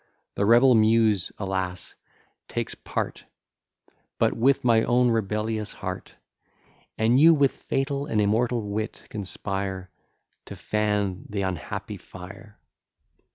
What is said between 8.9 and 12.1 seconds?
conspire To fan th'unhappy